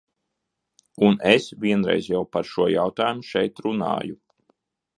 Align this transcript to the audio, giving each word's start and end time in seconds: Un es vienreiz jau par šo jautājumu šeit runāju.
Un 1.09 1.17
es 1.31 1.49
vienreiz 1.65 2.07
jau 2.11 2.23
par 2.37 2.49
šo 2.55 2.67
jautājumu 2.77 3.29
šeit 3.33 3.65
runāju. 3.67 4.19